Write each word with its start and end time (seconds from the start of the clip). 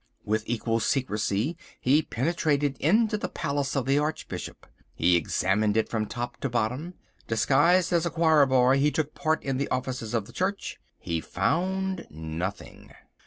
With 0.25 0.41
equal 0.47 0.79
secrecy 0.79 1.55
he 1.79 2.01
penetrated 2.01 2.75
into 2.79 3.19
the 3.19 3.29
palace 3.29 3.75
of 3.75 3.85
the 3.85 3.99
Archbishop. 3.99 4.65
He 4.95 5.15
examined 5.15 5.77
it 5.77 5.89
from 5.89 6.07
top 6.07 6.37
to 6.37 6.49
bottom. 6.49 6.95
Disguised 7.27 7.93
as 7.93 8.07
a 8.07 8.09
choir 8.09 8.47
boy 8.47 8.79
he 8.79 8.89
took 8.89 9.13
part 9.13 9.43
in 9.43 9.57
the 9.57 9.69
offices 9.69 10.15
of 10.15 10.25
the 10.25 10.33
church. 10.33 10.79
He 10.97 11.21
found 11.21 12.07
nothing. 12.09 12.91